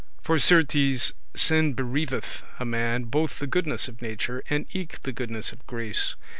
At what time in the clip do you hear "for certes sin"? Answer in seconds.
0.23-1.75